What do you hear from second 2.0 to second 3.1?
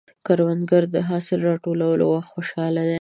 وخت خوشحال دی